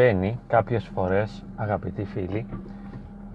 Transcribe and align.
συμβαίνει 0.00 0.38
κάποιες 0.46 0.90
φορές 0.94 1.44
αγαπητοί 1.56 2.04
φίλοι 2.04 2.46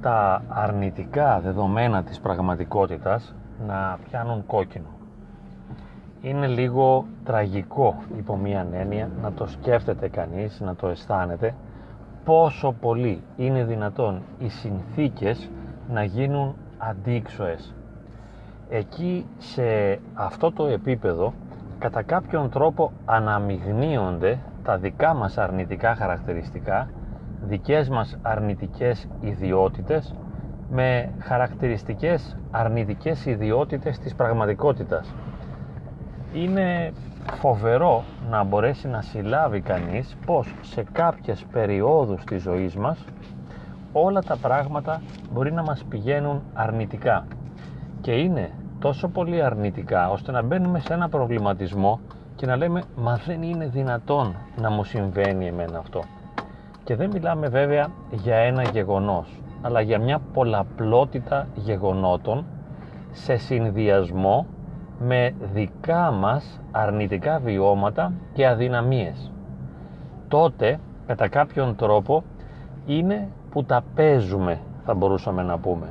τα 0.01 0.43
αρνητικά 0.49 1.39
δεδομένα 1.39 2.03
της 2.03 2.19
πραγματικότητας 2.19 3.35
να 3.67 3.97
πιάνουν 4.09 4.45
κόκκινο. 4.45 4.85
Είναι 6.21 6.47
λίγο 6.47 7.05
τραγικό 7.23 7.95
υπό 8.17 8.35
μία 8.37 8.67
έννοια 8.71 9.09
να 9.21 9.31
το 9.31 9.47
σκέφτεται 9.47 10.07
κανείς, 10.09 10.59
να 10.59 10.75
το 10.75 10.87
αισθάνεται 10.87 11.55
πόσο 12.23 12.71
πολύ 12.81 13.21
είναι 13.37 13.63
δυνατόν 13.63 14.21
οι 14.39 14.49
συνθήκες 14.49 15.49
να 15.89 16.03
γίνουν 16.03 16.55
αντίξωες. 16.77 17.73
Εκεί 18.69 19.25
σε 19.37 19.99
αυτό 20.13 20.51
το 20.51 20.65
επίπεδο 20.65 21.33
κατά 21.79 22.01
κάποιον 22.01 22.49
τρόπο 22.49 22.91
αναμειγνύονται 23.05 24.39
τα 24.65 24.77
δικά 24.77 25.13
μας 25.13 25.37
αρνητικά 25.37 25.95
χαρακτηριστικά, 25.95 26.89
δικές 27.41 27.89
μας 27.89 28.17
αρνητικές 28.21 29.07
ιδιότητες 29.21 30.15
με 30.69 31.11
χαρακτηριστικές 31.19 32.37
αρνητικές 32.51 33.25
ιδιότητες 33.25 33.99
της 33.99 34.15
πραγματικότητας. 34.15 35.13
Είναι 36.33 36.91
φοβερό 37.33 38.03
να 38.29 38.43
μπορέσει 38.43 38.87
να 38.87 39.01
συλλάβει 39.01 39.61
κανείς 39.61 40.17
πως 40.25 40.55
σε 40.61 40.83
κάποιες 40.91 41.45
περιόδους 41.51 42.23
της 42.23 42.41
ζωής 42.41 42.75
μας 42.75 43.05
όλα 43.91 44.21
τα 44.21 44.37
πράγματα 44.37 45.01
μπορεί 45.31 45.51
να 45.53 45.63
μας 45.63 45.83
πηγαίνουν 45.89 46.41
αρνητικά 46.53 47.25
και 48.01 48.11
είναι 48.11 48.51
τόσο 48.79 49.07
πολύ 49.07 49.43
αρνητικά 49.43 50.09
ώστε 50.09 50.31
να 50.31 50.41
μπαίνουμε 50.41 50.79
σε 50.79 50.93
ένα 50.93 51.09
προβληματισμό 51.09 51.99
και 52.35 52.45
να 52.45 52.55
λέμε 52.55 52.83
μα 52.95 53.19
δεν 53.25 53.41
είναι 53.41 53.67
δυνατόν 53.67 54.35
να 54.61 54.69
μου 54.69 54.83
συμβαίνει 54.83 55.47
εμένα 55.47 55.77
αυτό. 55.77 56.03
Και 56.83 56.95
δεν 56.95 57.09
μιλάμε 57.13 57.47
βέβαια 57.47 57.87
για 58.11 58.35
ένα 58.35 58.63
γεγονός 58.63 59.41
αλλά 59.61 59.81
για 59.81 59.99
μια 59.99 60.19
πολλαπλότητα 60.33 61.47
γεγονότων 61.55 62.45
σε 63.11 63.35
συνδυασμό 63.35 64.45
με 64.99 65.33
δικά 65.53 66.11
μας 66.11 66.61
αρνητικά 66.71 67.39
βιώματα 67.39 68.13
και 68.33 68.47
αδυναμίες. 68.47 69.31
Τότε 70.27 70.79
κατά 71.07 71.27
κάποιον 71.27 71.75
τρόπο 71.75 72.23
είναι 72.85 73.27
που 73.51 73.63
τα 73.63 73.83
παίζουμε 73.95 74.59
θα 74.85 74.93
μπορούσαμε 74.93 75.43
να 75.43 75.57
πούμε. 75.57 75.87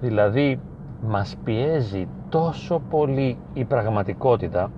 Δηλαδή 0.00 0.60
μας 1.06 1.36
πιέζει 1.44 2.08
τόσο 2.28 2.82
πολύ 2.90 3.38
η 3.54 3.64
πραγματικότητα 3.64 4.70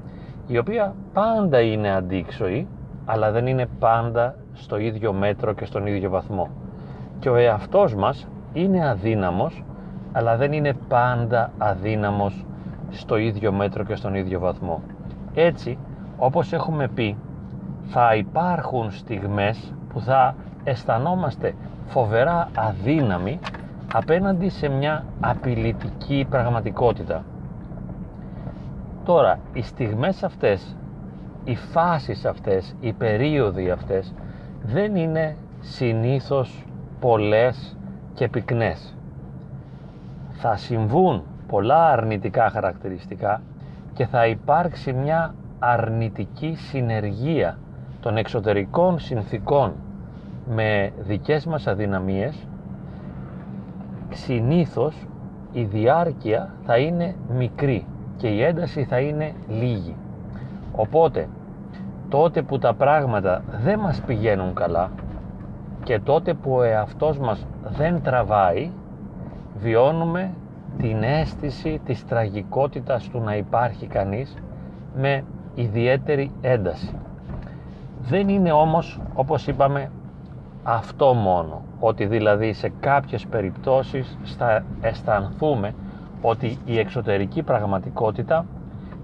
η 0.50 0.58
οποία 0.58 0.94
πάντα 1.12 1.60
είναι 1.60 1.90
αντίξωη 1.90 2.66
αλλά 3.04 3.30
δεν 3.30 3.46
είναι 3.46 3.66
πάντα 3.78 4.34
στο 4.52 4.78
ίδιο 4.78 5.12
μέτρο 5.12 5.52
και 5.52 5.64
στον 5.64 5.86
ίδιο 5.86 6.10
βαθμό 6.10 6.48
και 7.18 7.28
ο 7.28 7.36
εαυτός 7.36 7.94
μας 7.94 8.26
είναι 8.52 8.88
αδύναμος 8.88 9.64
αλλά 10.12 10.36
δεν 10.36 10.52
είναι 10.52 10.72
πάντα 10.88 11.50
αδύναμος 11.58 12.44
στο 12.90 13.16
ίδιο 13.16 13.52
μέτρο 13.52 13.84
και 13.84 13.94
στον 13.94 14.14
ίδιο 14.14 14.40
βαθμό 14.40 14.82
έτσι 15.34 15.78
όπως 16.16 16.52
έχουμε 16.52 16.88
πει 16.88 17.16
θα 17.86 18.14
υπάρχουν 18.14 18.90
στιγμές 18.90 19.72
που 19.92 20.00
θα 20.00 20.34
αισθανόμαστε 20.64 21.54
φοβερά 21.86 22.48
αδύναμοι 22.56 23.38
απέναντι 23.92 24.48
σε 24.48 24.68
μια 24.68 25.04
απειλητική 25.20 26.26
πραγματικότητα. 26.30 27.24
Τώρα, 29.04 29.38
οι 29.52 29.62
στιγμές 29.62 30.22
αυτές, 30.22 30.76
οι 31.44 31.56
φάσεις 31.56 32.24
αυτές, 32.24 32.74
οι 32.80 32.92
περίοδοι 32.92 33.70
αυτές 33.70 34.14
δεν 34.62 34.96
είναι 34.96 35.36
συνήθως 35.60 36.64
πολλές 37.00 37.76
και 38.14 38.28
πυκνές. 38.28 38.94
Θα 40.30 40.56
συμβούν 40.56 41.22
πολλά 41.46 41.90
αρνητικά 41.90 42.50
χαρακτηριστικά 42.50 43.42
και 43.92 44.06
θα 44.06 44.26
υπάρξει 44.26 44.92
μια 44.92 45.34
αρνητική 45.58 46.54
συνεργία 46.54 47.58
των 48.00 48.16
εξωτερικών 48.16 48.98
συνθήκων 48.98 49.72
με 50.48 50.92
δικές 50.98 51.46
μας 51.46 51.66
αδυναμίες 51.66 52.46
συνήθως 54.10 55.06
η 55.52 55.62
διάρκεια 55.62 56.54
θα 56.64 56.76
είναι 56.78 57.14
μικρή 57.36 57.86
και 58.20 58.28
η 58.28 58.42
ένταση 58.42 58.84
θα 58.84 58.98
είναι 58.98 59.32
λίγη. 59.48 59.96
Οπότε, 60.72 61.28
τότε 62.08 62.42
που 62.42 62.58
τα 62.58 62.74
πράγματα 62.74 63.42
δεν 63.62 63.78
μας 63.78 64.00
πηγαίνουν 64.00 64.54
καλά 64.54 64.90
και 65.82 65.98
τότε 65.98 66.34
που 66.34 66.52
ο 66.52 66.62
εαυτός 66.62 67.18
μας 67.18 67.46
δεν 67.64 68.02
τραβάει, 68.02 68.70
βιώνουμε 69.58 70.30
την 70.78 71.02
αίσθηση 71.02 71.80
της 71.84 72.06
τραγικότητας 72.06 73.08
του 73.08 73.20
να 73.20 73.36
υπάρχει 73.36 73.86
κανείς 73.86 74.36
με 74.96 75.24
ιδιαίτερη 75.54 76.32
ένταση. 76.40 76.94
Δεν 78.02 78.28
είναι 78.28 78.52
όμως, 78.52 79.00
όπως 79.14 79.46
είπαμε, 79.46 79.90
αυτό 80.62 81.14
μόνο 81.14 81.62
ότι 81.80 82.06
δηλαδή 82.06 82.52
σε 82.52 82.72
κάποιες 82.80 83.26
περιπτώσεις 83.26 84.18
θα 84.38 84.64
αισθανθούμε 84.80 85.74
ότι 86.20 86.58
η 86.64 86.78
εξωτερική 86.78 87.42
πραγματικότητα 87.42 88.46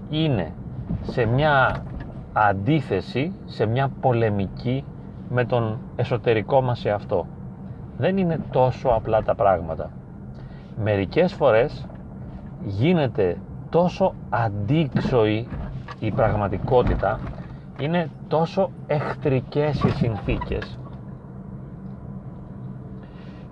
είναι 0.09 0.53
σε 1.01 1.25
μια 1.25 1.83
αντίθεση, 2.33 3.31
σε 3.45 3.65
μια 3.65 3.89
πολεμική 4.01 4.83
με 5.29 5.45
τον 5.45 5.77
εσωτερικό 5.95 6.61
μας 6.61 6.85
εαυτό. 6.85 7.27
Δεν 7.97 8.17
είναι 8.17 8.39
τόσο 8.51 8.89
απλά 8.89 9.23
τα 9.23 9.35
πράγματα. 9.35 9.89
Μερικές 10.83 11.33
φορές 11.33 11.87
γίνεται 12.65 13.37
τόσο 13.69 14.13
αντίξωη 14.29 15.47
η 15.99 16.11
πραγματικότητα, 16.11 17.19
είναι 17.79 18.09
τόσο 18.27 18.69
εχθρικές 18.87 19.83
οι 19.83 19.89
συνθήκες 19.89 20.79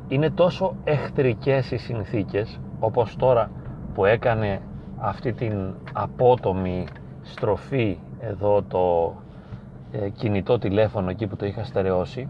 είναι 0.07 0.29
τόσο 0.29 0.75
εχθρικές 0.83 1.71
οι 1.71 1.77
συνθήκες 1.77 2.59
όπως 2.79 3.15
τώρα 3.15 3.49
που 3.93 4.05
έκανε 4.05 4.61
αυτή 4.97 5.33
την 5.33 5.73
απότομη 5.93 6.85
στροφή 7.21 7.97
εδώ 8.19 8.61
το 8.61 9.13
ε, 9.91 10.09
κινητό 10.09 10.59
τηλέφωνο 10.59 11.09
εκεί 11.09 11.27
που 11.27 11.35
το 11.35 11.45
είχα 11.45 11.63
στερεώσει 11.63 12.27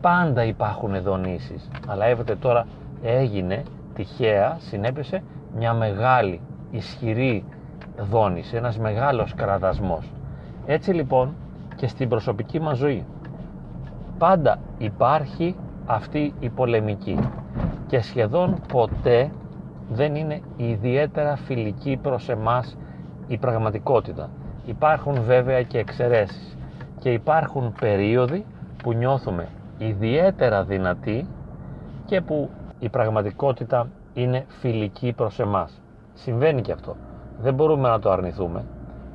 πάντα 0.00 0.44
υπάρχουν 0.44 1.02
δονήσεις 1.02 1.68
αλλά 1.86 2.04
έβλεπε 2.06 2.34
τώρα 2.36 2.66
έγινε 3.02 3.62
τυχαία 3.94 4.56
συνέπεσε 4.60 5.22
μια 5.56 5.72
μεγάλη 5.74 6.40
ισχυρή 6.70 7.44
δόνηση 8.10 8.56
ένας 8.56 8.78
μεγάλος 8.78 9.34
κραδασμός. 9.34 10.10
Έτσι 10.66 10.92
λοιπόν 10.92 11.34
και 11.76 11.86
στην 11.86 12.08
προσωπική 12.08 12.60
μας 12.60 12.78
ζωή. 12.78 13.04
Πάντα 14.18 14.58
υπάρχει 14.78 15.56
αυτή 15.86 16.34
η 16.40 16.48
πολεμική. 16.48 17.18
Και 17.86 18.00
σχεδόν 18.00 18.56
ποτέ 18.68 19.30
δεν 19.90 20.14
είναι 20.14 20.40
ιδιαίτερα 20.56 21.36
φιλική 21.36 21.98
προς 22.02 22.28
εμάς 22.28 22.76
η 23.26 23.38
πραγματικότητα. 23.38 24.30
Υπάρχουν 24.66 25.22
βέβαια 25.22 25.62
και 25.62 25.78
εξαιρέσεις 25.78 26.56
και 26.98 27.12
υπάρχουν 27.12 27.74
περίοδοι 27.80 28.44
που 28.82 28.92
νιώθουμε 28.92 29.48
ιδιαίτερα 29.78 30.64
δυνατοί 30.64 31.26
και 32.04 32.20
που 32.20 32.50
η 32.78 32.88
πραγματικότητα 32.88 33.88
είναι 34.14 34.44
φιλική 34.48 35.12
προς 35.12 35.38
εμάς. 35.38 35.80
Συμβαίνει 36.14 36.60
και 36.60 36.72
αυτό. 36.72 36.96
Δεν 37.40 37.54
μπορούμε 37.54 37.88
να 37.88 37.98
το 37.98 38.10
αρνηθούμε, 38.10 38.64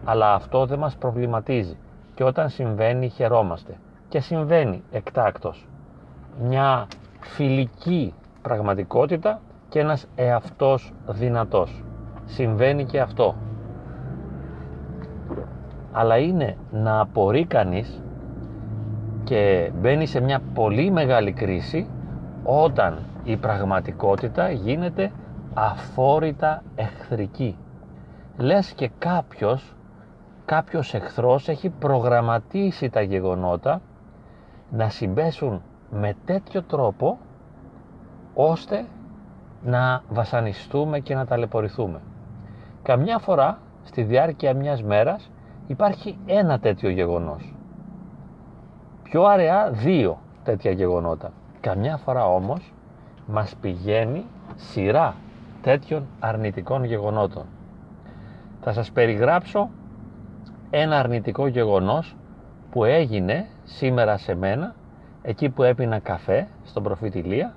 αλλά 0.06 0.34
αυτό 0.34 0.66
δεν 0.66 0.80
μας 0.80 0.96
προβληματίζει 0.96 1.78
και 2.16 2.24
όταν 2.24 2.50
συμβαίνει 2.50 3.10
χαιρόμαστε 3.10 3.78
και 4.10 4.20
συμβαίνει 4.20 4.84
εκτάκτος 4.92 5.68
μια 6.42 6.88
φιλική 7.20 8.14
πραγματικότητα 8.42 9.40
και 9.70 9.80
ένας 9.80 10.08
εαυτός 10.16 10.94
δυνατός. 11.08 11.84
Συμβαίνει 12.26 12.86
και 12.86 13.00
αυτό. 13.00 13.36
Αλλά 15.92 16.18
είναι 16.18 16.58
να 16.72 17.00
απορεί 17.00 17.46
κανείς 17.46 18.02
και 19.24 19.72
μπαίνει 19.80 20.06
σε 20.06 20.20
μια 20.20 20.42
πολύ 20.54 20.92
μεγάλη 20.92 21.32
κρίση 21.34 21.90
όταν 22.44 23.00
η 23.24 23.38
πραγματικότητα 23.38 24.52
γίνεται 24.52 25.12
αφόρητα 25.54 26.64
εχθρική. 26.76 27.58
Λες 28.38 28.72
και 28.72 28.90
κάποιος, 29.00 29.76
κάποιος 30.46 30.94
εχθρός 30.94 31.50
έχει 31.50 31.70
προγραμματίσει 31.70 32.90
τα 32.90 33.02
γεγονότα 33.02 33.82
να 34.70 34.90
συμπέσουν 34.90 35.62
με 35.90 36.16
τέτοιο 36.26 36.64
τρόπο 36.64 37.18
ώστε 38.34 38.86
να 39.64 40.04
βασανιστούμε 40.10 41.00
και 41.00 41.16
να 41.16 41.26
ταλαιπωρηθούμε. 41.26 42.00
Καμιά 42.84 43.18
φορά 43.18 43.60
στη 43.84 44.04
διάρκεια 44.04 44.54
μιας 44.54 44.84
μέρας 44.84 45.32
υπάρχει 45.68 46.18
ένα 46.26 46.60
τέτοιο 46.60 46.90
γεγονός. 46.90 47.54
πιο 49.04 49.24
αραιά 49.24 49.70
δύο 49.72 50.20
τέτοια 50.44 50.72
γεγονότα. 50.72 51.32
Καμιά 51.60 51.98
φορά 51.98 52.26
όμως 52.26 52.74
μας 53.26 53.56
πηγαίνει 53.62 54.26
σειρά 54.56 55.16
τέτοιων 55.62 56.08
αρνητικών 56.20 56.84
γεγονότων. 56.84 57.46
Θα 58.62 58.74
σας 58.74 58.92
περιγράψω 58.92 59.70
ένα 60.70 61.00
αρνητικό 61.00 61.48
γεγονός 61.48 62.16
που 62.72 62.84
έγινε 62.84 63.48
σήμερα 63.64 64.18
σε 64.18 64.36
μένα 64.36 64.76
εκεί 65.22 65.50
που 65.50 65.64
έπινα 65.64 66.00
καφέ 66.00 66.48
στον 66.64 66.84
προφητηλία 66.84 67.54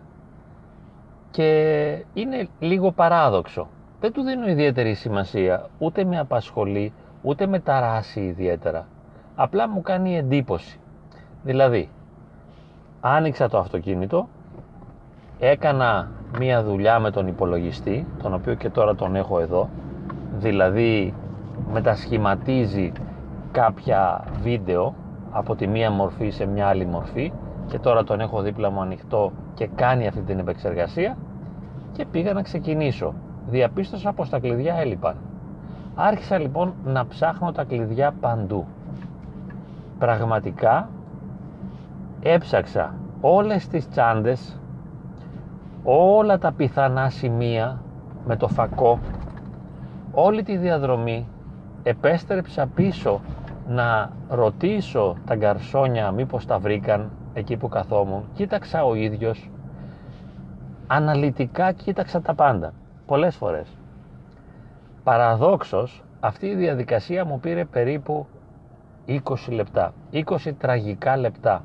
και 1.33 2.05
είναι 2.15 2.49
λίγο 2.59 2.91
παράδοξο. 2.91 3.69
Δεν 4.01 4.13
του 4.13 4.23
δίνω 4.23 4.49
ιδιαίτερη 4.49 4.95
σημασία, 4.95 5.67
ούτε 5.79 6.05
με 6.05 6.19
απασχολεί, 6.19 6.93
ούτε 7.23 7.47
με 7.47 7.59
ταράσει 7.59 8.21
ιδιαίτερα. 8.21 8.87
Απλά 9.35 9.69
μου 9.69 9.83
κάνει 9.83 10.17
εντύπωση. 10.17 10.79
Δηλαδή, 11.43 11.89
άνοιξα 13.01 13.49
το 13.49 13.59
αυτοκίνητο, 13.59 14.29
έκανα 15.39 16.11
μία 16.39 16.63
δουλειά 16.63 16.99
με 16.99 17.11
τον 17.11 17.27
υπολογιστή, 17.27 18.07
τον 18.23 18.35
οποίο 18.35 18.55
και 18.55 18.71
τώρα 18.71 18.95
τον 18.95 19.17
έχω 19.17 19.41
εδώ, 19.41 19.69
δηλαδή 20.39 21.15
μετασχηματίζει 21.73 22.93
κάποια 23.53 24.25
βίντεο 24.43 24.95
από 25.31 25.55
τη 25.55 25.67
μία 25.67 25.91
μορφή 25.91 26.31
σε 26.31 26.47
μια 26.47 26.67
άλλη 26.67 26.87
μορφή 26.87 27.33
και 27.73 27.79
τώρα 27.79 28.05
τον 28.05 28.21
έχω 28.21 28.43
δίπλα 28.43 28.71
μου 28.71 28.81
ανοιχτό 28.81 29.33
και 29.55 29.67
κάνει 29.67 30.07
αυτή 30.07 30.21
την 30.21 30.39
επεξεργασία 30.39 31.17
και 31.93 32.05
πήγα 32.05 32.33
να 32.33 32.43
ξεκινήσω. 32.43 33.15
Διαπίστωσα 33.51 34.13
πως 34.13 34.29
τα 34.29 34.39
κλειδιά 34.39 34.75
έλειπαν. 34.75 35.17
Άρχισα 35.95 36.39
λοιπόν 36.39 36.75
να 36.85 37.07
ψάχνω 37.07 37.53
τα 37.53 37.65
κλειδιά 37.65 38.15
παντού. 38.21 38.67
Πραγματικά 39.99 40.89
έψαξα 42.23 42.95
όλες 43.21 43.69
τις 43.69 43.89
τσάντες, 43.89 44.59
όλα 45.85 46.39
τα 46.39 46.53
πιθανά 46.53 47.11
σημεία 47.11 47.83
με 48.27 48.37
το 48.37 48.49
φακό, 48.49 48.99
όλη 50.13 50.43
τη 50.43 50.57
διαδρομή, 50.57 51.29
επέστρεψα 51.83 52.67
πίσω 52.75 53.21
να 53.69 54.11
ρωτήσω 54.29 55.17
τα 55.27 55.35
γκαρσόνια 55.35 56.11
μήπως 56.11 56.47
τα 56.47 56.59
βρήκαν 56.59 57.11
εκεί 57.35 57.57
που 57.57 57.69
καθόμουν, 57.69 58.25
κοίταξα 58.35 58.85
ο 58.85 58.95
ίδιος, 58.95 59.51
αναλυτικά 60.87 61.73
κοίταξα 61.73 62.21
τα 62.21 62.35
πάντα, 62.35 62.73
πολλές 63.07 63.37
φορές. 63.37 63.77
Παραδόξως, 65.05 66.03
αυτή 66.21 66.47
η 66.47 66.55
διαδικασία 66.55 67.25
μου 67.25 67.41
πήρε 67.41 67.65
περίπου 67.65 68.27
20 69.07 69.19
λεπτά, 69.49 69.93
20 70.13 70.53
τραγικά 70.59 71.17
λεπτά. 71.17 71.65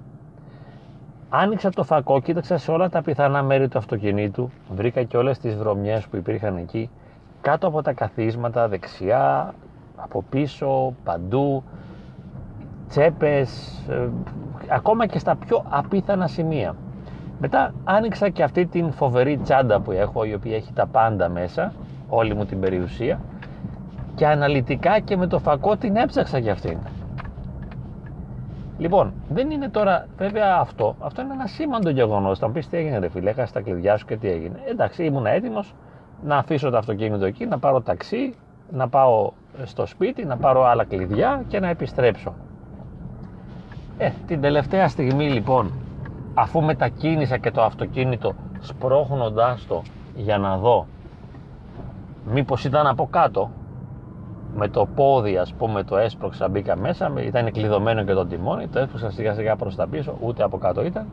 Άνοιξα 1.30 1.70
το 1.70 1.84
φακό, 1.84 2.22
κοίταξα 2.22 2.58
σε 2.58 2.72
όλα 2.72 2.90
τα 2.90 3.02
πιθανά 3.02 3.44
μέρη 3.44 3.68
του 3.68 3.78
αυτοκινήτου, 3.78 4.50
βρήκα 4.70 5.04
και 5.04 5.18
όλες 5.18 5.40
τις 5.40 5.56
βρωμιές 5.56 6.08
που 6.08 6.16
υπήρχαν 6.16 6.58
εκεί, 6.58 6.90
κάτω 7.42 7.68
από 7.68 7.82
τα 7.82 7.94
καθίσματα, 7.94 8.68
δεξιά, 8.68 9.54
από 9.96 10.24
πίσω, 10.30 10.94
παντού, 11.04 11.64
τσέπες, 12.90 13.82
ε, 13.90 14.10
ακόμα 14.70 15.06
και 15.06 15.20
στα 15.20 15.36
πιο 15.36 15.66
απίθανα 15.70 16.28
σημεία. 16.28 16.76
Μετά 17.40 17.74
άνοιξα 17.84 18.30
και 18.30 18.44
αυτή 18.44 18.66
την 18.66 18.92
φοβερή 18.92 19.38
τσάντα 19.38 19.80
που 19.80 19.92
έχω, 19.92 20.24
η 20.24 20.34
οποία 20.34 20.56
έχει 20.56 20.74
τα 20.74 20.86
πάντα 20.86 21.30
μέσα, 21.30 21.74
όλη 22.10 22.34
μου 22.34 22.46
την 22.46 22.60
περιουσία 22.60 23.20
και 24.16 24.28
αναλυτικά 24.28 25.00
και 25.00 25.18
με 25.18 25.28
το 25.28 25.40
φακό 25.40 25.78
την 25.78 25.96
έψαξα 25.96 26.38
για 26.38 26.52
αυτήν. 26.52 26.78
Λοιπόν, 28.78 29.14
δεν 29.30 29.52
είναι 29.52 29.70
τώρα 29.70 30.08
βέβαια 30.18 30.58
αυτό. 30.60 30.96
Αυτό 31.00 31.22
είναι 31.22 31.34
ένα 31.34 31.48
σήμαντο 31.48 31.90
γεγονός. 31.90 32.40
Θα 32.40 32.48
μου 32.48 32.54
πεις 32.54 32.70
τι 32.70 32.78
έγινε, 32.78 32.98
ρε 32.98 33.10
φίλε, 33.10 33.30
έχασες 33.30 33.52
τα 33.52 33.62
κλειδιά 33.62 33.98
σου 33.98 34.06
και 34.06 34.18
τι 34.18 34.30
έγινε. 34.30 34.60
Εντάξει, 34.70 35.04
ήμουν 35.04 35.26
έτοιμος 35.26 35.74
να 36.24 36.38
αφήσω 36.38 36.70
το 36.70 36.78
αυτοκίνητο 36.78 37.26
εκεί, 37.26 37.46
να 37.46 37.60
πάρω 37.60 37.82
ταξί, 37.82 38.34
να 38.72 38.90
πάω 38.90 39.32
στο 39.64 39.86
σπίτι, 39.86 40.26
να 40.26 40.38
πάρω 40.38 40.64
άλλα 40.66 40.84
κλειδιά 40.84 41.44
και 41.48 41.60
να 41.60 41.68
επιστρέψω. 41.68 42.34
Ε, 43.98 44.12
την 44.28 44.42
τελευταία 44.42 44.88
στιγμή 44.88 45.30
λοιπόν, 45.30 45.72
αφού 46.34 46.62
μετακίνησα 46.62 47.38
και 47.38 47.52
το 47.52 47.64
αυτοκίνητο 47.64 48.34
σπρώχνοντάς 48.60 49.68
το 49.68 49.82
για 50.16 50.38
να 50.38 50.58
δω 50.58 50.88
μήπως 52.32 52.66
ήταν 52.66 52.88
από 52.88 53.08
κάτω, 53.12 53.52
με 54.56 54.68
το 54.68 54.88
πόδι 54.96 55.38
ας 55.38 55.54
πούμε 55.54 55.84
το 55.84 55.98
έσπρωξα 55.98 56.50
μπήκα 56.50 56.76
μέσα, 56.78 57.14
ήταν 57.18 57.52
κλειδωμένο 57.52 58.04
και 58.04 58.14
το 58.14 58.26
τιμόνι, 58.26 58.68
το 58.68 58.80
έσπρωξα 58.80 59.12
σιγά 59.12 59.34
σιγά 59.34 59.56
προς 59.56 59.76
τα 59.76 59.88
πίσω, 59.88 60.18
ούτε 60.22 60.44
από 60.44 60.58
κάτω 60.58 60.86
ήταν. 60.86 61.08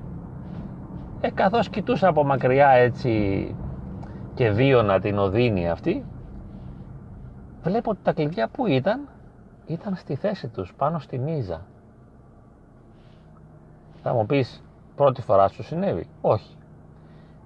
Ε, 1.21 1.31
καθώς 1.31 1.69
κοιτούσα 1.69 2.09
από 2.09 2.25
μακριά 2.25 2.69
έτσι 2.69 3.55
και 4.35 4.51
βίωνα 4.51 5.01
την 5.01 5.19
οδύνη 5.19 5.69
αυτή, 5.69 6.05
βλέπω 7.63 7.91
ότι 7.91 8.01
τα 8.03 8.13
κλειδιά 8.13 8.49
που 8.49 8.67
ήταν, 8.67 9.09
ήταν 9.67 9.95
στη 9.97 10.15
θέση 10.15 10.49
τους, 10.49 10.75
πάνω 10.77 10.99
στη 10.99 11.19
μίζα. 11.19 11.61
Θα 14.07 14.15
μου 14.15 14.27
πεις, 14.27 14.63
πρώτη 14.97 15.23
φορά 15.23 15.49
σου 15.49 15.63
συνέβη; 15.63 16.07
Όχι. 16.21 16.57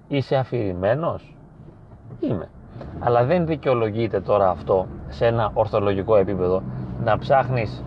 Είσαι 0.07 0.35
αφηρημένος; 0.35 1.35
Είμαι. 2.19 2.49
Αλλά 2.99 3.23
δεν 3.23 3.45
δικαιολογείται 3.45 4.21
τώρα 4.21 4.49
αυτό 4.49 4.87
σε 5.07 5.25
ένα 5.25 5.51
ορθολογικό 5.53 6.15
επίπεδο 6.15 6.61
να 7.03 7.17
ψάχνεις 7.17 7.83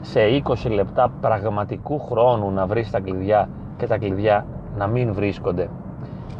σε 0.00 0.20
20 0.64 0.70
λεπτά 0.70 1.12
πραγματικού 1.20 2.00
χρόνου 2.00 2.50
να 2.50 2.66
βρεις 2.66 2.90
τα 2.90 3.00
κλειδιά 3.00 3.48
και 3.76 3.86
τα 3.86 3.98
κλειδιά 3.98 4.46
να 4.76 4.86
μην 4.86 5.12
βρίσκονται 5.12 5.68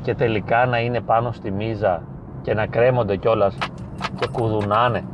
και 0.02 0.14
τελικά 0.14 0.66
να 0.66 0.78
είναι 0.78 1.00
πάνω 1.00 1.32
στη 1.32 1.50
μίζα 1.50 2.02
και 2.42 2.54
να 2.54 2.66
κρέμονται 2.66 3.16
κιόλας 3.16 3.58
και 4.18 4.28
κουδουνάνε 4.32 5.04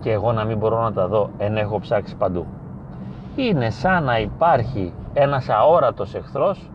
και 0.00 0.12
εγώ 0.12 0.32
να 0.32 0.44
μην 0.44 0.58
μπορώ 0.58 0.82
να 0.82 0.92
τα 0.92 1.08
δω 1.08 1.30
εν 1.38 1.56
έχω 1.56 1.78
ψάξει 1.78 2.16
παντού 2.16 2.46
είναι 3.36 3.70
σαν 3.70 4.04
να 4.04 4.18
υπάρχει 4.18 4.92
ένας 5.12 5.48
αόρατος 5.48 6.14
εχθρός 6.14 6.70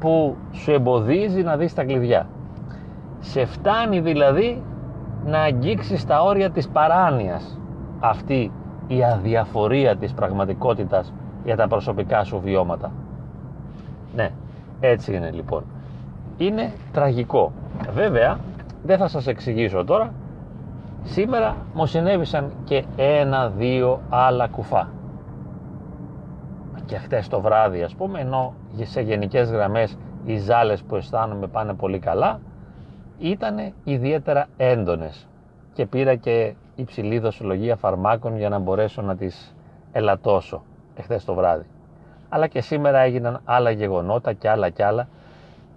που 0.00 0.36
σου 0.52 0.72
εμποδίζει 0.72 1.42
να 1.42 1.56
δεις 1.56 1.74
τα 1.74 1.84
κλειδιά. 1.84 2.26
Σε 3.20 3.44
φτάνει 3.44 4.00
δηλαδή 4.00 4.62
να 5.24 5.40
αγγίξεις 5.40 6.06
τα 6.06 6.22
όρια 6.22 6.50
της 6.50 6.68
παράνοιας 6.68 7.58
αυτή 8.00 8.52
η 8.86 9.04
αδιαφορία 9.04 9.96
της 9.96 10.12
πραγματικότητας 10.12 11.12
για 11.44 11.56
τα 11.56 11.68
προσωπικά 11.68 12.24
σου 12.24 12.40
βιώματα. 12.44 12.92
Ναι, 14.14 14.30
έτσι 14.80 15.14
είναι 15.14 15.30
λοιπόν. 15.30 15.64
Είναι 16.36 16.72
τραγικό. 16.92 17.52
Βέβαια, 17.94 18.38
δεν 18.84 18.98
θα 18.98 19.08
σας 19.08 19.26
εξηγήσω 19.26 19.84
τώρα. 19.84 20.12
Σήμερα 21.04 21.56
μου 21.74 21.86
συνέβησαν 21.86 22.50
και 22.64 22.84
ένα-δύο 22.96 24.00
άλλα 24.10 24.48
κουφά 24.48 24.88
και 26.86 26.96
χτες 26.96 27.28
το 27.28 27.40
βράδυ 27.40 27.82
ας 27.82 27.94
πούμε 27.94 28.20
ενώ 28.20 28.54
σε 28.82 29.00
γενικές 29.00 29.50
γραμμές 29.50 29.98
οι 30.24 30.36
ζάλες 30.38 30.82
που 30.82 30.96
αισθάνομαι 30.96 31.46
πάνε 31.46 31.74
πολύ 31.74 31.98
καλά 31.98 32.40
ήταν 33.18 33.72
ιδιαίτερα 33.84 34.46
έντονες. 34.56 35.28
Και 35.72 35.86
πήρα 35.86 36.14
και 36.14 36.54
υψηλή 36.74 37.18
δοσολογία 37.18 37.76
φαρμάκων 37.76 38.36
για 38.36 38.48
να 38.48 38.58
μπορέσω 38.58 39.02
να 39.02 39.16
τις 39.16 39.54
ελαττώσω 39.92 40.62
εχθές 40.96 41.24
το 41.24 41.34
βράδυ. 41.34 41.66
Αλλά 42.28 42.46
και 42.46 42.60
σήμερα 42.60 42.98
έγιναν 42.98 43.40
άλλα 43.44 43.70
γεγονότα 43.70 44.32
και 44.32 44.48
άλλα 44.48 44.70
και 44.70 44.84
άλλα. 44.84 45.08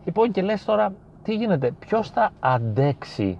Λοιπόν 0.06 0.32
και 0.32 0.42
λες 0.42 0.66
τώρα 0.66 0.94
τι 1.24 1.36
γίνεται 1.36 1.72
ποιος 1.80 2.10
θα 2.10 2.32
αντέξει 2.39 3.39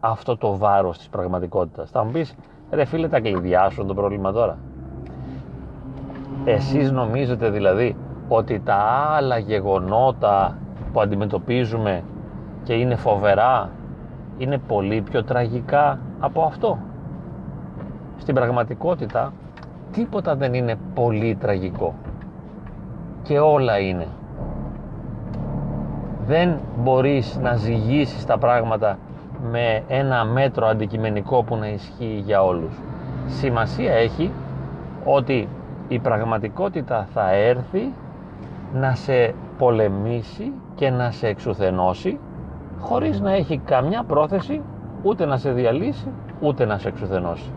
αυτό 0.00 0.36
το 0.36 0.56
βάρος 0.56 0.98
της 0.98 1.08
πραγματικότητας; 1.08 1.90
Θα 1.90 2.04
μου 2.04 2.10
πεις 2.10 2.34
ρε 2.70 2.84
φίλε 2.84 3.08
τα 3.08 3.20
κλειδιά 3.20 3.70
σου 3.70 3.84
το 3.86 3.94
πρόβλημα 3.94 4.32
τώρα 4.32 4.58
εσείς 6.44 6.90
νομίζετε 6.90 7.50
δηλαδή 7.50 7.96
ότι 8.28 8.60
τα 8.64 8.74
άλλα 9.16 9.38
γεγονότα 9.38 10.58
που 10.92 11.00
αντιμετωπίζουμε 11.00 12.02
και 12.62 12.72
είναι 12.74 12.94
φοβερά 12.96 13.70
είναι 14.38 14.58
πολύ 14.58 15.00
πιο 15.00 15.24
τραγικά 15.24 15.98
από 16.20 16.42
αυτό; 16.42 16.78
Στην 18.18 18.34
πραγματικότητα 18.34 19.32
τίποτα 19.92 20.36
δεν 20.36 20.54
είναι 20.54 20.76
πολύ 20.94 21.36
τραγικό 21.40 21.94
και 23.22 23.38
όλα 23.38 23.78
είναι. 23.78 24.06
Δεν 26.26 26.58
μπορείς 26.78 27.38
να 27.42 27.54
ζυγίσεις 27.56 28.26
τα 28.26 28.38
πράγματα 28.38 28.98
με 29.50 29.82
ένα 29.88 30.24
μέτρο 30.24 30.66
αντικειμενικό 30.66 31.42
που 31.42 31.56
να 31.56 31.68
ισχύει 31.68 32.22
για 32.24 32.42
όλους. 32.42 32.80
Σημασία 33.26 33.92
έχει 33.92 34.32
ότι 35.04 35.48
η 35.90 35.98
πραγματικότητα 35.98 37.06
θα 37.12 37.32
έρθει 37.34 37.92
να 38.74 38.94
σε 38.94 39.34
πολεμήσει 39.58 40.52
και 40.74 40.90
να 40.90 41.10
σε 41.10 41.26
εξουθενώσει 41.26 42.18
χωρίς 42.80 43.20
να 43.20 43.32
έχει 43.32 43.58
καμιά 43.58 44.04
πρόθεση 44.04 44.62
ούτε 45.02 45.24
να 45.24 45.36
σε 45.36 45.52
διαλύσει 45.52 46.08
ούτε 46.40 46.64
να 46.64 46.78
σε 46.78 46.88
εξουθενώσει. 46.88 47.50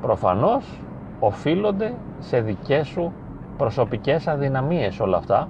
Προφανώς 0.00 0.80
οφείλονται 1.20 1.94
σε 2.18 2.40
δικές 2.40 2.86
σου 2.86 3.12
προσωπικές 3.56 4.26
αδυναμίες 4.28 5.00
όλα 5.00 5.16
αυτά. 5.16 5.48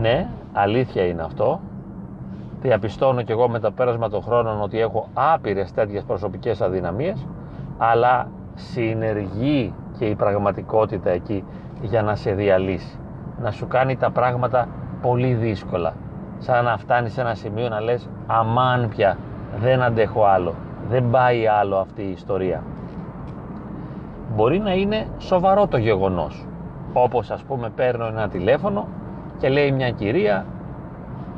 Ναι, 0.00 0.28
αλήθεια 0.52 1.06
είναι 1.06 1.22
αυτό. 1.22 1.60
Διαπιστώνω 2.60 3.22
και 3.22 3.32
εγώ 3.32 3.48
με 3.48 3.58
το 3.58 3.70
πέρασμα 3.70 4.08
των 4.08 4.22
χρόνων 4.22 4.62
ότι 4.62 4.80
έχω 4.80 5.08
άπειρες 5.14 5.72
τέτοιες 5.72 6.02
προσωπικές 6.02 6.60
αδυναμίες, 6.60 7.26
αλλά 7.78 8.28
συνεργεί 8.54 9.72
και 9.98 10.04
η 10.04 10.14
πραγματικότητα 10.14 11.10
εκεί 11.10 11.44
για 11.82 12.02
να 12.02 12.14
σε 12.14 12.32
διαλύσει. 12.32 12.98
Να 13.42 13.50
σου 13.50 13.66
κάνει 13.66 13.96
τα 13.96 14.10
πράγματα 14.10 14.68
πολύ 15.02 15.34
δύσκολα. 15.34 15.92
Σαν 16.38 16.64
να 16.64 16.76
φτάνεις 16.76 17.12
σε 17.12 17.20
ένα 17.20 17.34
σημείο 17.34 17.68
να 17.68 17.80
λες 17.80 18.08
αμάν 18.26 18.88
πια, 18.88 19.16
δεν 19.60 19.82
αντέχω 19.82 20.24
άλλο. 20.24 20.54
Δεν 20.88 21.10
πάει 21.10 21.46
άλλο 21.46 21.76
αυτή 21.76 22.02
η 22.02 22.10
ιστορία. 22.10 22.62
Μπορεί 24.34 24.58
να 24.58 24.72
είναι 24.72 25.06
σοβαρό 25.18 25.66
το 25.66 25.76
γεγονός. 25.76 26.46
Όπως 26.92 27.30
ας 27.30 27.42
πούμε 27.42 27.70
παίρνω 27.76 28.06
ένα 28.06 28.28
τηλέφωνο 28.28 28.86
και 29.38 29.48
λέει 29.48 29.72
μια 29.72 29.90
κυρία, 29.90 30.46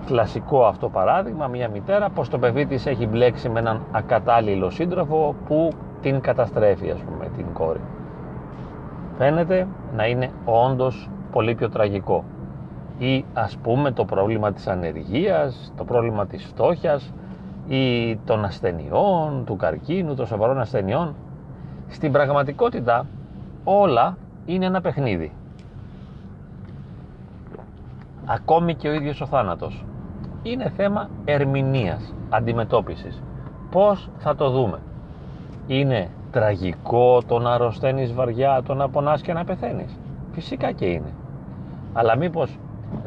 κλασικό 0.07 0.65
αυτό 0.65 0.89
παράδειγμα, 0.89 1.47
μια 1.47 1.69
μητέρα, 1.69 2.09
πως 2.09 2.29
το 2.29 2.39
παιδί 2.39 2.67
της 2.67 2.87
έχει 2.87 3.07
μπλέξει 3.07 3.49
με 3.49 3.59
έναν 3.59 3.81
ακατάλληλο 3.93 4.71
σύντροφο 4.71 5.35
που 5.47 5.71
την 6.01 6.21
καταστρέφει 6.21 6.91
ας 6.91 7.01
πούμε 7.01 7.29
την 7.37 7.47
κόρη. 7.53 7.81
Φαίνεται 9.21 9.67
να 9.97 10.07
είναι 10.07 10.31
όντως 10.45 11.11
πολύ 11.33 11.55
πιο 11.55 11.69
τραγικό. 11.69 12.25
Ή 12.99 13.25
ας 13.35 13.57
πούμε 13.57 13.91
το 13.91 14.05
πρόβλημα 14.05 14.53
της 14.53 14.67
ανεργίας, 14.67 15.73
το 15.77 15.85
πρόβλημα 15.85 16.27
της 16.27 16.45
φτώχειας 16.45 17.13
ή 17.69 18.17
των 18.17 18.45
ασθενειών, 18.45 19.45
του 19.47 19.57
καρκίνου, 19.57 20.15
των 20.15 20.27
σοβαρών 20.27 20.61
ασθενειών. 20.61 21.15
Στην 21.89 22.13
πραγματικότητα 22.13 23.07
όλα 23.65 24.17
είναι 24.47 24.67
ένα 24.67 24.81
παιχνίδι. 24.81 25.33
Ακόμη 28.27 28.75
και 28.75 28.89
ο 28.89 28.93
ίδιος 28.93 29.21
ο 29.21 29.27
θάνατος. 29.27 29.85
Είναι 30.43 30.73
θέμα 30.77 31.09
ερμηνείας, 31.25 32.15
αντιμετώπισης. 32.29 33.23
Πώς 33.71 34.09
θα 34.19 34.35
το 34.37 34.51
δούμε. 34.51 34.79
Είναι 35.67 36.11
τραγικό 36.31 37.23
το 37.27 37.39
να 37.39 37.53
αρρωσταίνεις 37.53 38.13
βαριά, 38.13 38.63
το 38.63 38.75
να 38.75 38.89
πονάς 38.89 39.21
και 39.21 39.33
να 39.33 39.45
πεθαίνεις. 39.45 39.99
Φυσικά 40.33 40.73
και 40.73 40.87
είναι. 40.87 41.13
Αλλά 41.93 42.17
μήπως 42.17 42.59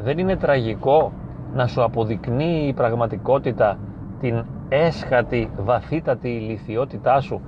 δεν 0.02 0.18
είναι 0.18 0.36
τραγικό 0.36 1.12
να 1.54 1.66
σου 1.66 1.82
αποδεικνύει 1.82 2.66
η 2.68 2.72
πραγματικότητα 2.72 3.78
την 4.20 4.44
έσχατη, 4.68 5.50
βαθύτατη 5.56 6.28
ηλικιότητά 6.28 7.20
σου 7.20 7.40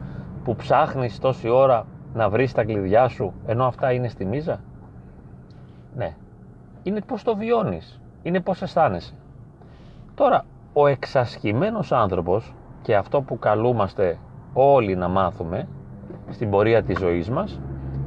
που 0.45 0.57
ψάχνεις 0.57 1.19
τόση 1.19 1.49
ώρα 1.49 1.87
να 2.15 2.29
βρεις 2.29 2.53
τα 2.53 2.65
κλειδιά 2.65 3.09
σου 3.09 3.33
ενώ 3.47 3.65
αυτά 3.65 3.93
είναι 3.93 4.09
στη 4.09 4.25
μίζα; 4.25 4.61
Ναι. 5.97 6.15
Είναι 6.83 7.01
πώς 7.01 7.23
το 7.23 7.37
βιώνεις. 7.37 8.01
Είναι 8.23 8.41
πώς 8.41 8.63
αισθάνεσαι. 8.63 9.15
Τώρα, 10.15 10.45
ο 10.73 10.87
εξασχημένος 10.87 11.93
άνθρωπος 11.93 12.55
και 12.83 12.97
αυτό 12.97 13.21
που 13.23 13.39
καλούμαστε 13.39 14.19
όλοι 14.59 14.97
να 14.97 15.09
μάθουμε 15.09 15.69
στην 16.31 16.51
πορεία 16.51 16.83
της 16.83 16.99
ζωής 16.99 17.31
μας 17.31 17.61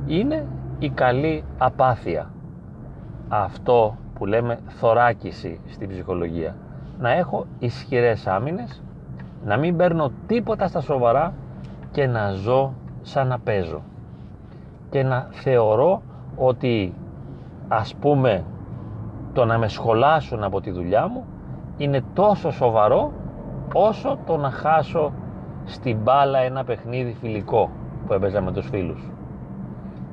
είναι 0.07 0.47
η 0.79 0.89
καλή 0.89 1.43
απάθεια. 1.57 2.29
Αυτό 3.27 3.95
που 4.13 4.25
λέμε 4.25 4.59
θωράκιση 4.67 5.59
στην 5.67 5.89
ψυχολογία. 5.89 6.55
Να 6.99 7.11
έχω 7.11 7.45
ισχυρές 7.59 8.27
άμυνες, 8.27 8.83
να 9.45 9.57
μην 9.57 9.77
παίρνω 9.77 10.11
τίποτα 10.27 10.67
στα 10.67 10.81
σοβαρά 10.81 11.33
και 11.91 12.07
να 12.07 12.31
ζω 12.31 12.73
σαν 13.01 13.27
να 13.27 13.39
παίζω. 13.39 13.81
Και 14.89 15.03
να 15.03 15.27
θεωρώ 15.31 16.01
ότι 16.35 16.93
ας 17.67 17.95
πούμε 17.95 18.43
το 19.33 19.45
να 19.45 19.57
με 19.57 19.67
σχολάσουν 19.67 20.43
από 20.43 20.61
τη 20.61 20.71
δουλειά 20.71 21.07
μου 21.07 21.25
είναι 21.77 22.03
τόσο 22.13 22.51
σοβαρό 22.51 23.11
όσο 23.73 24.17
το 24.25 24.37
να 24.37 24.51
χάσω 24.51 25.11
στην 25.69 25.97
μπάλα 26.03 26.39
ένα 26.39 26.63
παιχνίδι 26.63 27.15
φιλικό 27.21 27.69
που 28.07 28.13
έπαιζα 28.13 28.41
με 28.41 28.51
τους 28.51 28.67
φίλους. 28.67 29.01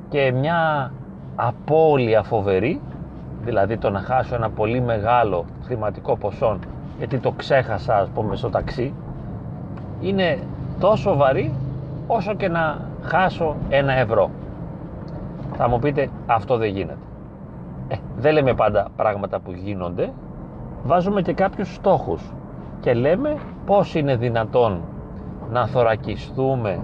Και 0.09 0.31
μια 0.31 0.91
απώλεια 1.35 2.23
φοβερή, 2.23 2.81
δηλαδή 3.43 3.77
το 3.77 3.89
να 3.89 3.99
χάσω 3.99 4.35
ένα 4.35 4.49
πολύ 4.49 4.81
μεγάλο 4.81 5.45
χρηματικό 5.63 6.17
ποσό 6.17 6.57
γιατί 6.97 7.17
το 7.17 7.31
ξέχασα 7.31 7.97
ας 7.97 8.09
πούμε 8.09 8.35
στο 8.35 8.49
ταξί, 8.49 8.93
είναι 10.01 10.39
τόσο 10.79 11.15
βαρύ 11.15 11.53
όσο 12.07 12.33
και 12.33 12.47
να 12.47 12.81
χάσω 13.01 13.55
ένα 13.69 13.93
ευρώ. 13.93 14.29
Θα 15.57 15.69
μου 15.69 15.79
πείτε 15.79 16.09
αυτό 16.25 16.57
δεν 16.57 16.69
γίνεται. 16.69 16.97
Ε, 17.87 17.95
δεν 18.17 18.33
λέμε 18.33 18.53
πάντα 18.53 18.87
πράγματα 18.95 19.39
που 19.39 19.51
γίνονται, 19.51 20.11
βάζουμε 20.83 21.21
και 21.21 21.33
κάποιους 21.33 21.73
στόχους 21.73 22.21
και 22.79 22.93
λέμε 22.93 23.37
πώς 23.65 23.95
είναι 23.95 24.15
δυνατόν 24.15 24.81
να 25.51 25.67
θωρακιστούμε 25.67 26.79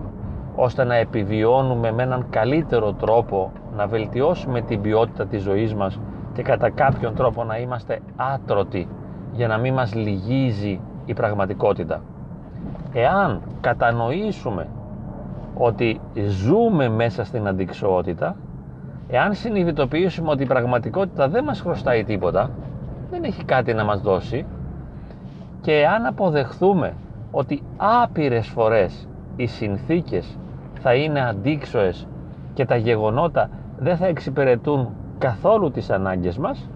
ώστε 0.55 0.83
να 0.83 0.95
επιβιώνουμε 0.95 1.91
με 1.91 2.03
έναν 2.03 2.25
καλύτερο 2.29 2.93
τρόπο 2.93 3.51
να 3.75 3.87
βελτιώσουμε 3.87 4.61
την 4.61 4.81
ποιότητα 4.81 5.25
της 5.25 5.41
ζωής 5.41 5.73
μας 5.73 5.99
και 6.33 6.41
κατά 6.41 6.69
κάποιον 6.69 7.15
τρόπο 7.15 7.43
να 7.43 7.57
είμαστε 7.57 7.99
άτρωτοι 8.15 8.87
για 9.31 9.47
να 9.47 9.57
μην 9.57 9.73
μας 9.73 9.93
λυγίζει 9.95 10.79
η 11.05 11.13
πραγματικότητα. 11.13 12.01
Εάν 12.93 13.41
κατανοήσουμε 13.61 14.67
ότι 15.57 15.99
ζούμε 16.27 16.89
μέσα 16.89 17.23
στην 17.23 17.47
αντικσότητα, 17.47 18.35
εάν 19.07 19.33
συνειδητοποιήσουμε 19.33 20.29
ότι 20.29 20.43
η 20.43 20.47
πραγματικότητα 20.47 21.27
δεν 21.27 21.43
μας 21.43 21.61
χρωστάει 21.61 22.03
τίποτα, 22.03 22.49
δεν 23.09 23.23
έχει 23.23 23.43
κάτι 23.43 23.73
να 23.73 23.83
μας 23.83 24.01
δώσει 24.01 24.45
και 25.61 25.73
εάν 25.73 26.05
αποδεχθούμε 26.05 26.93
ότι 27.35 27.63
άπειρες 27.77 28.47
φορές 28.47 29.07
οι 29.35 29.45
συνθήκες 29.45 30.37
θα 30.79 30.93
είναι 30.93 31.27
αντίξωες 31.27 32.07
και 32.53 32.65
τα 32.65 32.75
γεγονότα 32.75 33.49
δεν 33.77 33.97
θα 33.97 34.05
εξυπηρετούν 34.05 34.89
καθόλου 35.17 35.71
τις 35.71 35.89
ανάγκες 35.89 36.37
μας, 36.37 36.69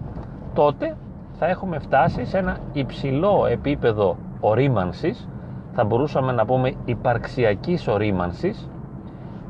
τότε 0.54 0.96
θα 1.38 1.46
έχουμε 1.46 1.78
φτάσει 1.78 2.24
σε 2.24 2.38
ένα 2.38 2.56
υψηλό 2.72 3.46
επίπεδο 3.50 4.16
ορίμανσης, 4.40 5.28
θα 5.72 5.84
μπορούσαμε 5.84 6.32
να 6.32 6.44
πούμε 6.44 6.72
υπαρξιακής 6.84 7.88
ορίμανσης, 7.88 8.68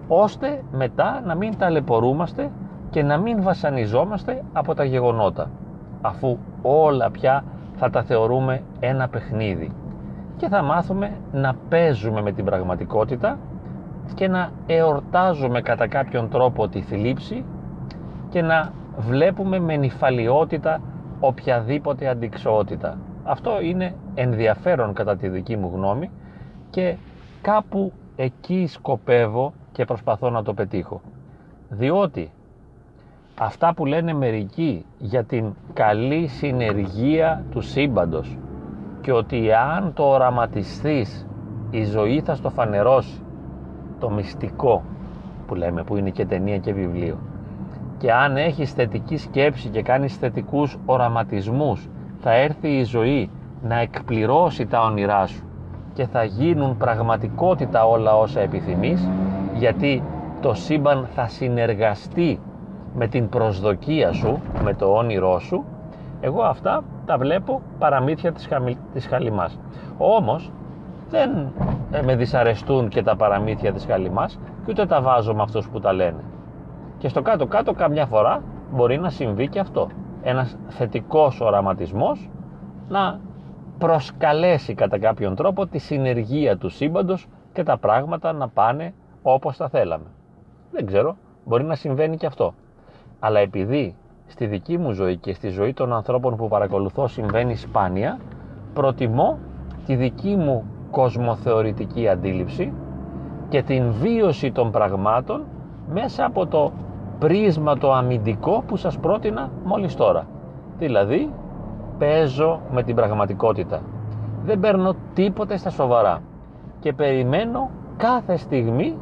ώστε 0.09 0.63
μετά 0.73 1.23
να 1.25 1.35
μην 1.35 1.59
ταλαιπωρούμαστε 1.59 2.51
και 2.91 3.03
να 3.03 3.17
μην 3.17 3.43
βασανιζόμαστε 3.43 4.43
από 4.53 4.75
τα 4.75 4.85
γεγονότα, 4.85 5.51
αφού 6.01 6.39
όλα 6.63 7.11
πια 7.11 7.45
θα 7.77 7.91
τα 7.91 8.03
θεωρούμε 8.03 8.63
ένα 8.81 9.09
παιχνίδι 9.09 9.73
και 10.39 10.49
θα 10.49 10.63
μάθουμε 10.63 11.17
να 11.33 11.55
παίζουμε 11.69 12.23
με 12.23 12.33
την 12.33 12.45
πραγματικότητα 12.45 13.39
και 14.15 14.29
να 14.29 14.51
εορτάζουμε 14.67 15.61
κατά 15.61 15.87
κάποιον 15.87 16.29
τρόπο 16.29 16.69
τη 16.69 16.81
θλίψη 16.81 17.45
και 18.29 18.43
να 18.43 18.73
βλέπουμε 18.99 19.59
με 19.59 19.77
νυφαλιότητα 19.77 20.81
οποιαδήποτε 21.21 22.09
αντικσότητα. 22.09 22.99
Αυτό 23.25 23.61
είναι 23.61 23.95
ενδιαφέρον 24.15 24.93
κατά 24.93 25.17
τη 25.17 25.29
δική 25.29 25.57
μου 25.57 25.71
γνώμη 25.75 26.11
και 26.71 26.97
κάπου 27.43 27.93
εκεί 28.17 28.67
σκοπεύω 28.67 29.53
και 29.73 29.85
προσπαθώ 29.85 30.31
να 30.31 30.43
το 30.43 30.55
πετύχω. 30.55 31.01
Διότι 31.69 32.31
αυτά 33.39 33.75
που 33.75 33.87
λένε 33.87 34.13
μερικοί 34.13 34.85
για 34.99 35.25
την 35.25 35.55
καλή 35.73 36.27
συνεργία 36.27 37.45
του 37.51 37.61
σύμπαντος 37.61 38.37
και 39.01 39.13
ότι 39.13 39.53
αν 39.53 39.93
το 39.95 40.03
οραματιστείς 40.03 41.27
η 41.71 41.85
ζωή 41.85 42.21
θα 42.21 42.35
στο 42.35 42.51
φανερώσει. 42.51 43.23
Το 44.01 44.11
μυστικό 44.11 44.83
που 45.47 45.55
λέμε 45.55 45.83
που 45.83 45.97
είναι 45.97 46.11
και 46.11 46.27
ταινία 46.27 46.59
και 46.59 46.73
βιβλίο. 46.73 47.19
Και 47.99 48.13
αν 48.13 48.37
έχεις 48.37 48.73
θετική 48.73 49.17
σκέψη 49.17 49.69
και 49.69 49.83
κάνεις 49.83 50.17
θετικούς 50.17 50.77
οραματισμούς 50.87 51.89
θα 52.21 52.33
έρθει 52.33 52.69
η 52.69 52.85
ζωή 52.85 53.31
να 53.63 53.81
εκπληρώσει 53.81 54.67
τα 54.67 54.83
όνειρά 54.83 55.27
σου 55.27 55.43
και 55.95 56.07
θα 56.07 56.25
γίνουν 56.25 56.77
πραγματικότητα 56.77 57.87
όλα 57.87 58.17
όσα 58.17 58.41
επιθυμείς 58.41 59.09
γιατί 59.55 60.03
το 60.41 60.55
σύμπαν 60.55 61.09
θα 61.15 61.29
συνεργαστεί 61.29 62.41
με 62.95 63.07
την 63.07 63.29
προσδοκία 63.29 64.13
σου, 64.13 64.41
με 64.65 64.75
το 64.75 64.93
όνειρό 64.93 65.39
σου 65.39 65.65
εγώ 66.21 66.43
αυτά 66.43 66.85
τα 67.07 67.19
βλέπω 67.19 67.63
παραμύθια 67.79 68.33
της, 68.33 68.47
χαμη, 68.47 68.79
της 68.93 69.07
Χαλιμάς. 69.07 69.59
Όμως 69.99 70.51
δεν 71.11 71.53
ε, 71.91 72.03
με 72.03 72.17
δυσαρεστούν 72.17 72.89
και 72.89 73.03
τα 73.03 73.17
παραμύθια 73.17 73.73
της 73.73 73.85
Χαλιμάς 73.85 74.39
και 74.65 74.71
ούτε 74.71 74.87
τα 74.87 75.01
βάζω 75.01 75.35
με 75.35 75.43
αυτούς 75.43 75.69
που 75.69 75.81
τα 75.81 75.93
λένε. 75.93 76.21
Και 76.99 77.09
στο 77.09 77.23
κάτω-κάτω 77.23 77.73
καμιά 77.73 78.07
φορά 78.07 78.43
μπορεί 78.71 78.99
να 78.99 79.11
συμβεί 79.11 79.49
και 79.49 79.59
αυτό. 79.59 79.89
Ένας 80.23 80.57
θετικός 80.69 81.41
οραματισμός 81.41 82.31
να 82.89 83.21
προσκαλέσει 83.79 84.75
κατά 84.75 84.99
κάποιον 84.99 85.35
τρόπο 85.35 85.67
τη 85.67 85.79
συνεργία 85.79 86.57
του 86.57 86.69
σύμπαντος 86.69 87.27
και 87.53 87.63
τα 87.63 87.79
πράγματα 87.79 88.33
να 88.33 88.49
πάνε 88.49 88.95
όπως 89.23 89.57
τα 89.57 89.69
θέλαμε. 89.69 90.07
Δεν 90.71 90.87
ξέρω, 90.87 91.17
μπορεί 91.45 91.65
να 91.65 91.75
συμβαίνει 91.75 92.17
και 92.17 92.27
αυτό. 92.27 92.55
αλλά 93.21 93.41
επειδή 93.41 93.97
στη 94.29 94.47
δική 94.47 94.79
μου 94.79 94.93
ζωή 94.93 95.17
και 95.17 95.35
στη 95.35 95.49
ζωή 95.49 95.73
των 95.73 95.93
ανθρώπων 95.93 96.37
που 96.37 96.49
παρακολουθώ 96.49 97.07
συμβαίνει 97.09 97.57
σπάνια, 97.57 98.19
προτιμώ 98.75 99.39
τη 99.87 99.95
δική 99.95 100.37
μου 100.37 100.65
κοσμοθεωρητική 100.91 102.09
αντίληψη 102.09 102.73
και 103.49 103.63
την 103.63 103.93
βίωση 103.93 104.53
των 104.53 104.71
πραγμάτων 104.71 105.45
μέσα 105.93 106.25
από 106.25 106.47
το 106.47 106.73
πρίσμα 107.19 107.79
το 107.79 107.93
αμυντικό 107.93 108.63
που 108.67 108.77
σας 108.77 108.99
πρότεινα 108.99 109.51
μόλις 109.65 109.95
τώρα. 109.95 110.27
Δηλαδή, 110.79 111.31
παίζω 111.99 112.61
με 112.73 112.83
την 112.83 112.95
πραγματικότητα. 112.95 113.81
Δεν 114.45 114.61
παίρνω 114.61 114.95
τίποτε 115.15 115.57
στα 115.57 115.71
σοβαρά 115.71 116.21
και 116.81 116.93
περιμένω 116.93 117.71
κάθε 117.97 118.37
στιγμή 118.37 118.97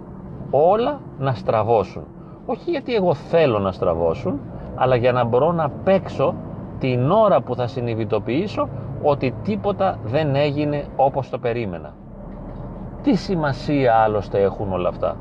όλα 0.51 1.01
να 1.19 1.33
στραβώσουν. 1.35 2.03
Όχι 2.47 2.71
γιατί 2.71 2.95
εγώ 2.95 3.15
θέλω 3.15 3.59
να 3.59 3.73
στραβώσουν, 3.73 4.41
αλλά 4.77 4.97
για 4.97 5.13
να 5.13 5.25
μπορώ 5.25 5.53
να 5.53 5.69
παίξω 5.85 6.35
την 6.79 7.11
ώρα 7.11 7.41
που 7.41 7.55
θα 7.55 7.67
συνειδητοποιήσω 7.67 8.69
ότι 9.03 9.35
τίποτα 9.43 9.99
δεν 10.05 10.35
έγινε 10.35 10.85
όπως 10.97 11.29
το 11.31 11.39
περίμενα. 11.39 11.95
Τι 13.03 13.15
σημασία 13.15 13.95
άλλωστε 13.95 14.41
έχουν 14.43 14.73
όλα 14.73 14.89
αυτά; 14.89 15.17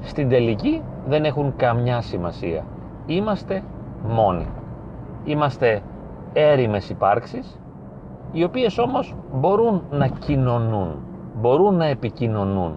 Στην 0.00 0.28
τελική 0.28 0.82
δεν 1.08 1.24
έχουν 1.24 1.52
καμιά 1.56 2.00
σημασία. 2.00 2.64
Είμαστε 3.06 3.62
μόνοι. 4.02 4.46
Είμαστε 5.24 5.82
έρημες 6.32 6.90
υπάρξεις, 6.90 7.60
οι 8.32 8.44
οποίες 8.44 8.78
όμως 8.78 9.14
μπορούν 9.34 9.82
να 9.90 10.06
κοινωνούν, 10.06 10.96
μπορούν 11.40 11.74
να 11.74 11.84
επικοινωνούν, 11.86 12.74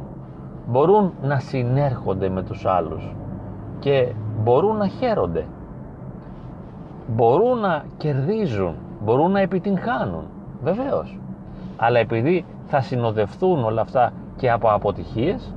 μπορούν 0.68 1.14
να 1.22 1.40
συνέρχονται 1.40 2.30
με 2.30 2.44
τους 2.44 2.66
άλλους 2.66 3.16
και 3.80 4.14
μπορούν 4.44 4.78
να 4.78 4.88
χαίρονται. 4.88 5.46
Μπορούν 7.08 7.60
να 7.60 7.84
κερδίζουν, 7.98 8.76
μπορούν 9.04 9.32
να 9.32 9.40
επιτυγχάνουν, 9.40 10.24
βεβαίως. 10.64 11.20
Αλλά 11.78 12.00
επειδή 12.00 12.46
θα 12.66 12.82
συνοδευτούν 12.82 13.64
όλα 13.64 13.82
αυτά 13.82 14.14
και 14.36 14.52
από 14.52 14.70
αποτυχίες 14.70 15.54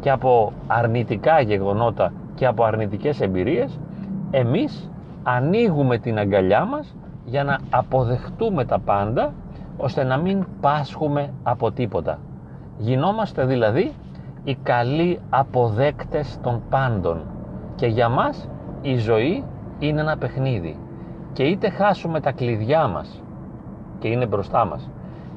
και 0.00 0.10
από 0.10 0.52
αρνητικά 0.66 1.40
γεγονότα 1.40 2.12
και 2.34 2.46
από 2.46 2.64
αρνητικές 2.64 3.20
εμπειρίες, 3.20 3.78
εμείς 4.30 4.90
ανοίγουμε 5.22 5.98
την 5.98 6.18
αγκαλιά 6.18 6.64
μας 6.64 6.94
για 7.24 7.44
να 7.44 7.58
αποδεχτούμε 7.70 8.64
τα 8.64 8.78
πάντα 8.78 9.32
ώστε 9.76 10.04
να 10.04 10.16
μην 10.16 10.46
πάσχουμε 10.60 11.32
από 11.42 11.70
τίποτα. 11.72 12.18
Γινόμαστε 12.78 13.44
δηλαδή 13.44 13.92
οι 14.44 14.54
καλοί 14.62 15.20
αποδέκτες 15.30 16.38
των 16.42 16.62
πάντων 16.70 17.20
και 17.74 17.86
για 17.86 18.08
μας 18.08 18.48
η 18.82 18.96
ζωή 18.96 19.44
είναι 19.80 20.00
ένα 20.00 20.16
παιχνίδι. 20.16 20.78
Και 21.32 21.42
είτε 21.42 21.70
χάσουμε 21.70 22.20
τα 22.20 22.32
κλειδιά 22.32 22.88
μας 22.88 23.22
και 23.98 24.08
είναι 24.08 24.26
μπροστά 24.26 24.64
μας 24.64 24.90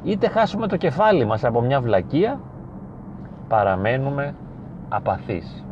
είτε 0.04 0.28
χάσουμε 0.28 0.68
το 0.68 0.78
κεφάλι 0.78 1.26
μας 1.26 1.44
από 1.44 1.62
μια 1.62 1.82
βλακεία 1.82 2.40
παραμένουμε 3.48 4.36
απαθείς. 4.90 5.66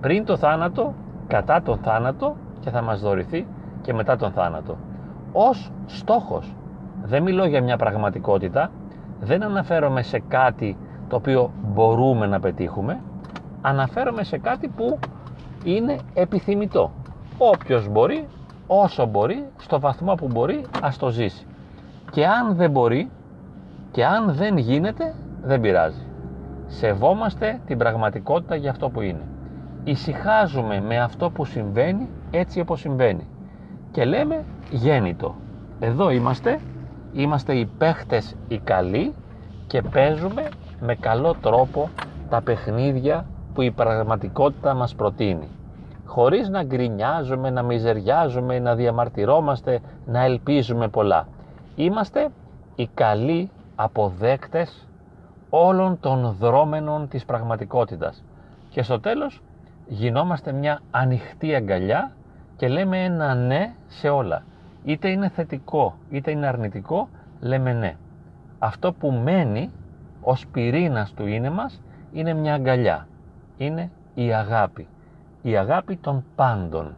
Πριν 0.00 0.24
το 0.24 0.36
θάνατο, 0.36 0.94
κατά 1.26 1.62
τον 1.62 1.78
θάνατο 1.78 2.36
και 2.60 2.70
θα 2.70 2.82
μας 2.82 3.00
δωρηθεί 3.00 3.46
και 3.80 3.92
μετά 3.92 4.16
τον 4.16 4.30
θάνατο. 4.32 4.76
Ως 5.32 5.72
στόχος 5.86 6.54
δεν 7.02 7.22
μιλώ 7.22 7.44
για 7.46 7.62
μια 7.62 7.76
πραγματικότητα 7.76 8.70
δεν 9.20 9.42
αναφέρομαι 9.42 10.02
σε 10.02 10.22
κάτι 10.28 10.76
το 11.08 11.16
οποίο 11.16 11.50
μπορούμε 11.62 12.26
να 12.26 12.40
πετύχουμε 12.40 13.00
αναφέρομαι 13.60 14.24
σε 14.24 14.38
κάτι 14.38 14.68
που 14.68 14.98
είναι 15.64 15.96
επιθυμητό 16.14 16.90
όποιος 17.38 17.88
μπορεί 17.88 18.28
όσο 18.66 19.06
μπορεί 19.06 19.44
στο 19.58 19.80
βαθμό 19.80 20.14
που 20.14 20.26
μπορεί 20.26 20.64
ας 20.82 20.96
το 20.96 21.08
ζήσει. 21.08 21.46
Και 22.10 22.26
αν 22.26 22.54
δεν 22.54 22.70
μπορεί 22.70 23.10
και 23.90 24.04
αν 24.04 24.32
δεν 24.34 24.56
γίνεται 24.56 25.14
δεν 25.42 25.60
πειράζει. 25.60 26.06
Σεβόμαστε 26.66 27.60
την 27.66 27.78
πραγματικότητα 27.78 28.54
για 28.54 28.70
αυτό 28.70 28.88
που 28.88 29.00
είναι. 29.00 29.26
Ησυχάζουμε 29.84 30.80
με 30.80 31.00
αυτό 31.00 31.30
που 31.30 31.44
συμβαίνει 31.44 32.08
έτσι 32.30 32.60
όπως 32.60 32.80
συμβαίνει. 32.80 33.26
Και 33.90 34.04
λέμε 34.04 34.44
γέννητο. 34.70 35.34
Εδώ 35.80 36.10
είμαστε 36.10 36.60
είμαστε 37.12 37.54
οι 37.54 37.66
παίχτες 37.78 38.36
οι 38.48 38.58
καλοί 38.58 39.14
και 39.66 39.82
παίζουμε 39.82 40.48
με 40.80 40.94
καλό 40.94 41.34
τρόπο 41.40 41.88
τα 42.28 42.40
παιχνίδια 42.40 43.26
που 43.54 43.62
η 43.62 43.70
πραγματικότητα 43.70 44.74
μας 44.74 44.94
προτείνει 44.94 45.48
χωρίς 46.12 46.48
να 46.48 46.62
γκρινιάζουμε, 46.62 47.50
να 47.50 47.62
μιζεριάζουμε, 47.62 48.58
να 48.58 48.74
διαμαρτυρόμαστε, 48.74 49.80
να 50.06 50.24
ελπίζουμε 50.24 50.88
πολλά. 50.88 51.26
Είμαστε 51.76 52.28
οι 52.74 52.86
καλοί 52.94 53.50
αποδέκτες 53.74 54.88
όλων 55.50 56.00
των 56.00 56.36
δρόμενων 56.40 57.08
της 57.08 57.24
πραγματικότητας. 57.24 58.24
Και 58.70 58.82
στο 58.82 59.00
τέλος 59.00 59.42
γινόμαστε 59.86 60.52
μια 60.52 60.80
ανοιχτή 60.90 61.54
αγκαλιά 61.54 62.12
και 62.56 62.68
λέμε 62.68 63.04
ένα 63.04 63.34
ναι 63.34 63.74
σε 63.86 64.08
όλα. 64.08 64.42
Είτε 64.84 65.08
είναι 65.08 65.28
θετικό 65.28 65.94
είτε 66.10 66.30
είναι 66.30 66.46
αρνητικό, 66.46 67.08
λέμε 67.40 67.72
ναι. 67.72 67.96
Αυτό 68.58 68.92
που 68.92 69.10
μένει 69.10 69.70
ως 70.22 70.46
πυρήνας 70.52 71.12
του 71.12 71.26
είναι 71.26 71.50
μας 71.50 71.80
είναι 72.12 72.34
μια 72.34 72.54
αγκαλιά. 72.54 73.06
Είναι 73.56 73.90
η 74.14 74.32
αγάπη. 74.32 74.86
Η 75.42 75.56
αγάπη 75.56 75.96
των 75.96 76.24
πάντων. 76.36 76.94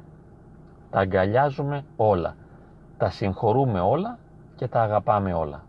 Τα 0.91 1.01
αγκαλιάζουμε 1.01 1.85
όλα. 1.97 2.37
Τα 2.99 3.11
συγχωρούμε 3.11 3.81
όλα 3.81 4.19
και 4.57 4.69
τα 4.69 4.83
αγαπάμε 4.83 5.33
όλα. 5.33 5.63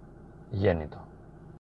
Γέννητο. 0.50 1.05